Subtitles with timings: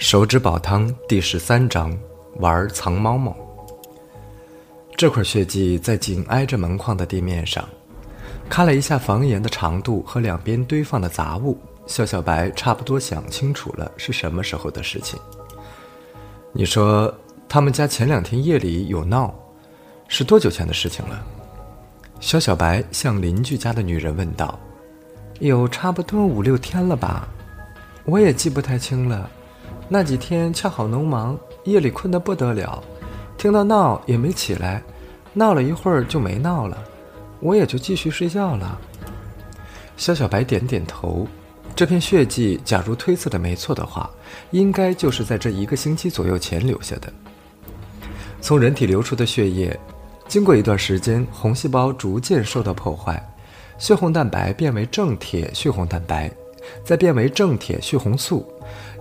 [0.00, 1.94] 手指煲汤第十三章：
[2.36, 3.36] 玩藏猫猫。
[4.96, 7.68] 这块血迹在紧挨着门框的地面上，
[8.48, 15.20] 看了一下房檐的长度和两边堆放的杂物，肖小白差不多想清楚了是什么时候的事情。
[16.50, 17.14] 你说
[17.46, 19.34] 他们家前两天夜里有闹，
[20.08, 21.22] 是多久前的事情了？
[22.20, 24.58] 肖小白向邻居家的女人问道
[25.40, 27.28] ：“有差不多五六天了吧？
[28.06, 29.30] 我也记不太清了。”
[29.92, 32.80] 那几天恰好农忙，夜里困得不得了，
[33.36, 34.80] 听到闹也没起来，
[35.32, 36.78] 闹了一会儿就没闹了，
[37.40, 38.78] 我也就继续睡觉了。
[39.96, 41.26] 肖小白点点头，
[41.74, 44.08] 这片血迹，假如推测的没错的话，
[44.52, 47.12] 应该就是在这一个星期左右前留下的。
[48.40, 49.76] 从人体流出的血液，
[50.28, 53.20] 经过一段时间，红细胞逐渐受到破坏，
[53.76, 56.30] 血红蛋白变为正铁血红蛋白，
[56.84, 58.46] 再变为正铁血红素。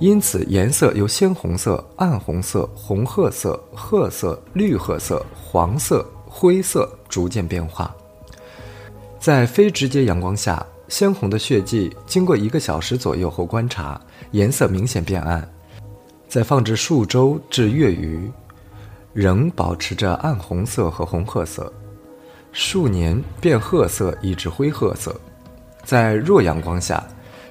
[0.00, 7.94] 因此，颜色由鲜红色、暗红色、红褐色、褐色、绿褐色、黄色、灰色逐渐变化。
[9.18, 15.42] 在非直接阳光下，鲜红的血迹经过一个小时左右后观察，颜色明显变暗；
[16.28, 18.30] 再放置数周至月余，
[19.12, 21.64] 仍保持着暗红色和红褐色；
[22.52, 25.14] 数年变褐色以至灰褐色。
[25.84, 27.04] 在弱阳光下。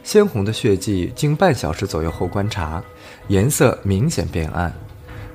[0.08, 2.82] 鲜红的血迹经半小时左右后观察，
[3.28, 4.72] 颜色明显变暗；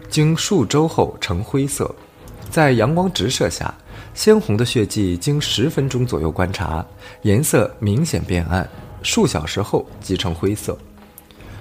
[0.08, 1.94] 经数周后呈灰色。
[2.50, 3.74] 在阳光直射下，
[4.14, 6.82] 鲜红的血迹经十分钟左右观察，
[7.20, 8.64] 颜色明显变暗；
[9.02, 10.74] 数小时后即成灰色。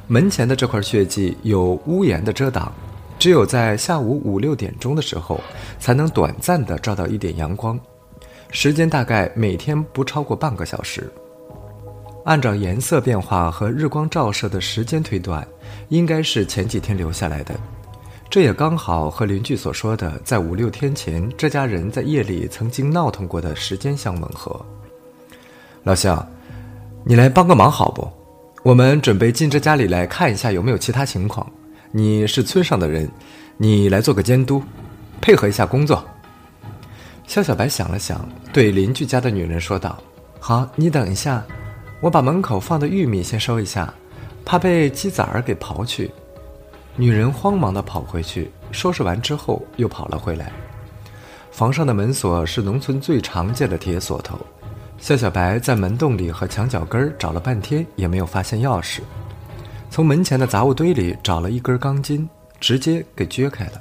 [0.07, 2.71] 门前的这块血迹有屋檐的遮挡，
[3.19, 5.37] 只有在下午五六点钟的时候
[5.79, 7.77] 才能短暂的照到一点阳光，
[8.51, 11.11] 时间大概每天不超过半个小时。
[12.23, 15.45] 按照颜色变化和日光照射的时间推断，
[15.89, 17.53] 应该是前几天留下来的。
[18.29, 24.63] 这也刚好和邻居所说的在五六天前这家人在夜里曾经闹腾过的时间相吻合。
[25.83, 26.25] 老乡，
[27.03, 28.09] 你来帮个忙好不？
[28.63, 31.45] 我们准备进这家里来看一下有没有其他情况。
[31.91, 33.09] 你是村上的人，
[33.57, 34.63] 你来做个监督，
[35.19, 36.01] 配合一下工作。
[37.27, 39.97] 肖小白想了想，对邻居家的女人说道
[40.39, 41.43] ：“好，你等一下。”
[42.01, 43.93] 我把门口放的玉米先收一下，
[44.43, 46.11] 怕被鸡崽儿给刨去。
[46.95, 50.51] 女人慌忙地跑回去，收拾完之后又跑了回来。
[51.51, 54.39] 房上的门锁是农村最常见的铁锁头。
[54.97, 59.01] 夏小白在门洞里和墙角根儿找了半天，也没有发现钥匙。
[59.91, 62.27] 从门前的杂物堆里找了一根钢筋，
[62.59, 63.73] 直接给撅开了。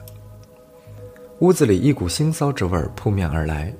[1.39, 3.73] 屋子里一股腥臊之味扑面而来，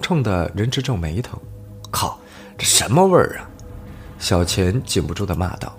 [0.00, 1.36] 冲得人直皱眉头。
[1.90, 2.20] 靠，
[2.56, 3.49] 这什么味儿啊！
[4.20, 5.76] 小钱禁不住的骂道：“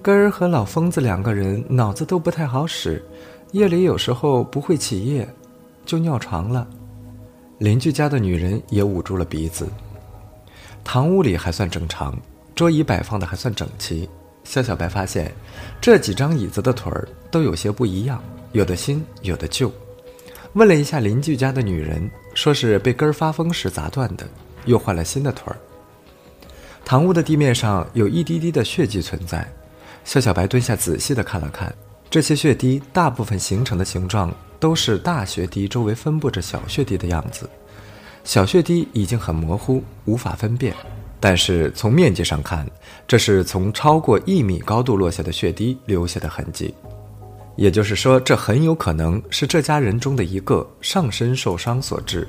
[0.00, 3.04] 根儿和老疯子两个人脑子都不太好使，
[3.52, 5.28] 夜里有时候不会起夜，
[5.84, 6.66] 就尿床了。”
[7.58, 9.68] 邻居家的女人也捂住了鼻子。
[10.82, 12.16] 堂屋里还算正常，
[12.54, 14.08] 桌椅摆放的还算整齐。
[14.44, 15.32] 肖小白发现，
[15.80, 18.22] 这几张椅子的腿儿都有些不一样，
[18.52, 19.72] 有的新，有的旧。
[20.52, 24.24] 问了一下邻居家的女人，说是被根儿发疯时砸断的，
[24.66, 25.58] 又换了新的腿儿。
[26.84, 29.50] 堂屋的地面上有一滴滴的血迹存在，
[30.04, 31.74] 肖小白蹲下仔细地看了看，
[32.10, 37.48] 这些血滴大部分形成的形状都是大血滴周围分布着小血滴的样子，
[38.22, 40.74] 小血滴已经很模糊，无法分辨，
[41.18, 42.66] 但是从面积上看，
[43.08, 46.74] 这是从超过一米高度落下的血滴留下的痕迹，
[47.56, 52.28] 也就是说，这很有可能是这家人中的一个上身受伤所致，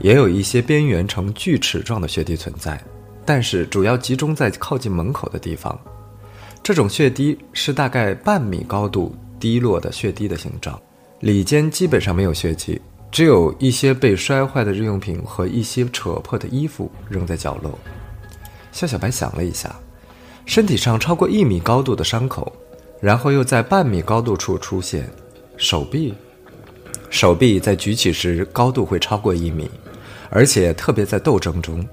[0.00, 2.82] 也有一些边缘呈锯齿状的血滴存在。
[3.26, 5.76] 但是主要集中在靠近门口的地方，
[6.62, 10.80] 这种血滴是大概半米高度滴落的血滴的形状，
[11.20, 17.76] 里间基本上没有血迹，只有一些被摔坏的日用品和一些扯破的衣服扔在角落。
[18.70, 19.74] 肖小白想了一下，
[20.44, 22.52] 身体上超过一米高度的伤口，
[23.00, 25.10] 然后又在半米高度处出现，
[25.56, 26.14] 手臂，
[27.10, 29.68] 手臂在举起时高度会超过一米，
[30.30, 31.84] 而且特别在斗争中。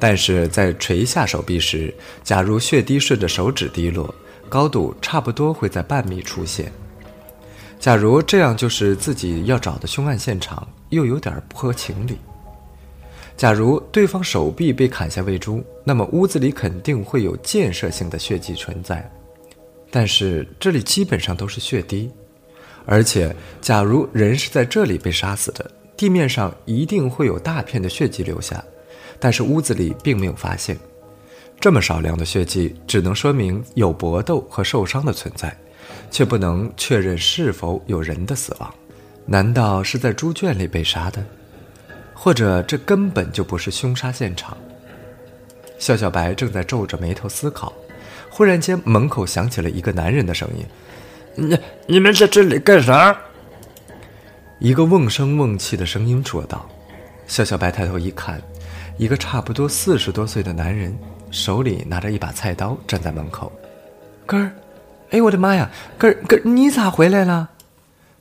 [0.00, 1.94] 但是在垂下手臂时，
[2.24, 4.12] 假如血滴顺着手指滴落，
[4.48, 6.72] 高度差不多会在半米出现。
[7.78, 12.18] 假如这样就是自己要找的凶案现场，又有点不合情理。
[13.36, 19.08] 假如对方手臂被砍下喂猪，那么屋子里肯定会有建设性的血迹存在。
[19.90, 22.10] 但是这里基本上都是血滴，
[22.86, 28.62] 而且假如人是在这里被杀死的，地面上一定会有大片的血迹留下。
[29.20, 30.76] 但是屋子里并没有发现
[31.60, 35.54] 这么少量的血迹，只能说明有搏斗和受伤的存在，
[36.10, 38.74] 却不能确认是否有人的死亡。
[39.26, 41.22] 难道是在猪圈里被杀的？
[42.14, 44.56] 或者这根本就不是凶杀现场？
[45.78, 47.72] 肖小白正在皱着眉头思考，
[48.30, 50.64] 忽然间门口响起了一个男人的声音
[51.36, 53.14] ：“你你们在这里干啥？”
[54.58, 56.68] 一个瓮声瓮气的声音说道。
[57.26, 58.42] 肖小白抬头一看，
[59.00, 60.94] 一个差不多四十多岁的男人，
[61.30, 63.50] 手里拿着一把菜刀，站在门口。
[64.26, 64.52] 根儿，
[65.08, 67.48] 哎，我的妈呀，根儿根儿，你咋回来了？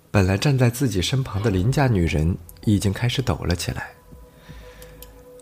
[0.09, 2.33] 本来站在自己身旁的邻家女人
[2.63, 3.89] 已经开始抖了起来。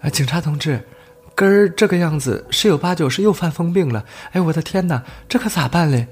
[0.01, 0.83] 啊，警察同志，
[1.35, 4.03] 根儿这个样子，十有八九是又犯疯病了。
[4.31, 6.07] 哎，我的天哪，这可咋办嘞？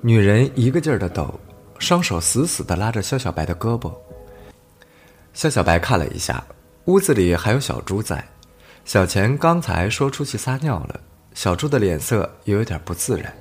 [0.00, 1.38] 女人一个劲儿的抖，
[1.78, 3.92] 双手死死的拉着肖小白的胳膊。
[5.34, 6.42] 肖小白看了一下。
[6.90, 8.26] 屋子里还有小猪在，
[8.84, 11.00] 小钱刚才说出去撒尿了。
[11.34, 13.32] 小猪的脸色也有点不自然。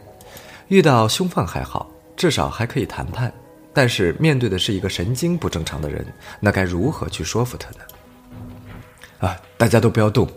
[0.67, 3.31] 遇到凶犯还好，至少还可以谈判；
[3.73, 6.05] 但是面对的是一个神经不正常的人，
[6.39, 9.27] 那该如何去说服他呢？
[9.27, 9.35] 啊！
[9.57, 10.29] 大家都不要动，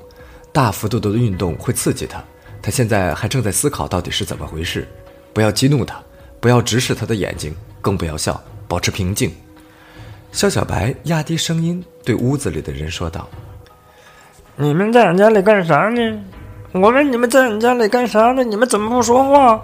[0.50, 2.24] 大幅度的运动会刺激他。
[2.62, 4.88] 他现在还正在思考到底是怎么回事。
[5.34, 6.02] 不要激怒他，
[6.40, 9.34] 不要直视他的眼睛，更不要笑，保持平静。
[10.32, 13.28] 肖小白压低声音对屋子里的人说道
[14.56, 16.24] ：“你们在俺家里干啥呢？
[16.72, 18.42] 我问你们在俺家里干啥呢？
[18.42, 19.62] 你们怎么不说话？”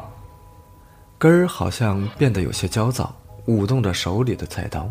[1.18, 3.16] 根儿好像变得有些焦躁，
[3.46, 4.88] 舞动着手里的菜刀。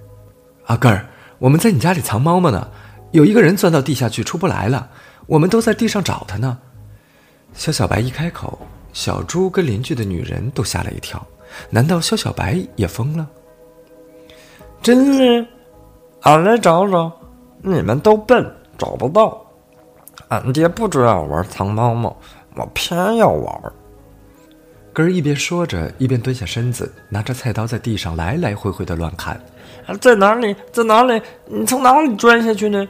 [0.64, 1.06] “阿根儿，
[1.38, 2.66] 我们在你家里藏猫猫呢，
[3.10, 4.88] 有一个人钻到地下去出不来了，
[5.26, 6.58] 我们都在地上找他呢。”
[7.52, 11.24] 肖小白一开口，小猪跟邻居的女人都吓了一跳，
[11.68, 13.28] 难道肖小白也疯了？
[14.82, 15.46] 真的，
[16.22, 17.12] 俺来找找，
[17.62, 18.44] 你们都笨，
[18.76, 19.40] 找不到。
[20.28, 22.16] 俺爹不准俺玩藏猫猫，
[22.56, 23.72] 我偏要玩。
[24.92, 29.40] 根儿一边说着，一边蹲下身子，拿着菜刀在地上来来回回的乱砍。
[30.00, 30.54] 在哪里？
[30.72, 31.22] 在哪里？
[31.46, 32.86] 你从哪里钻下去呢？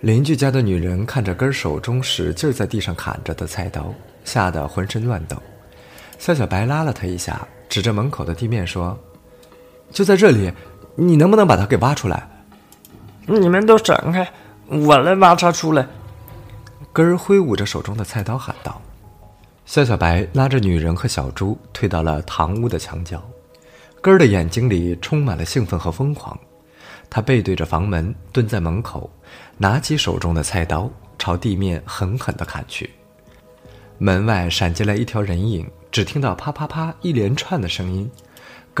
[0.00, 3.94] 邻居家的女人看着根儿手中使劲在地上砍着的菜刀，
[4.24, 5.36] 吓得浑身乱抖。
[6.18, 8.98] 夏小白拉了他一下，指着门口的地面说。
[9.90, 10.52] 就在这里，
[10.94, 12.28] 你能不能把它给挖出来？
[13.26, 14.28] 你们都闪开，
[14.66, 15.86] 我来挖它出来。
[16.92, 18.80] 根儿挥舞着手中的菜刀喊道
[19.66, 23.22] ：“肖小白拉着女人和小猪退到了堂屋的墙角。”
[24.02, 26.36] 根儿的眼睛里充满了兴奋和疯狂，
[27.08, 29.08] 他背对着房门，蹲在门口，
[29.58, 32.90] 拿起手中的菜刀朝地面狠狠地砍去。
[33.98, 38.10] 门外闪进来一条人影，只听到啪啪啪一连串的声音。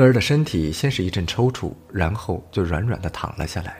[0.00, 3.76] 根儿的身体先是一阵抽搐，然后就软软的躺了下来。